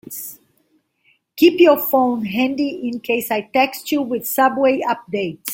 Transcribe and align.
Keep 1.37 1.59
your 1.59 1.77
phone 1.77 2.25
handy 2.25 2.89
in 2.89 3.01
case 3.01 3.29
I 3.29 3.41
text 3.53 3.91
you 3.91 4.01
with 4.01 4.25
subway 4.27 4.79
updates. 4.81 5.49